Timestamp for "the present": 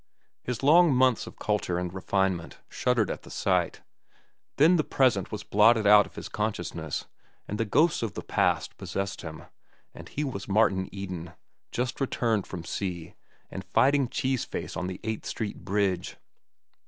4.77-5.31